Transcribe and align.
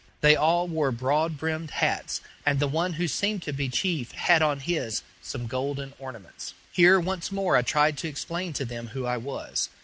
They 0.21 0.35
all 0.35 0.67
wore 0.67 0.91
broad 0.91 1.37
brimmed 1.37 1.69
hats, 1.69 2.21
and 2.43 2.59
the 2.59 2.67
one 2.67 2.93
who 2.93 3.07
seemed 3.07 3.43
to 3.43 3.53
be 3.53 3.69
chief 3.69 4.13
had 4.13 4.41
on 4.41 4.61
his 4.61 5.03
some 5.21 5.45
golden 5.45 5.93
ornaments. 5.99 6.55
Here 6.71 6.99
once 6.99 7.31
more 7.31 7.55
I 7.55 7.61
tried 7.61 7.99
to 7.99 8.07
explain 8.07 8.51
to 8.53 8.65
them 8.65 8.87
who 8.87 9.05
I 9.05 9.17
was. 9.17 9.69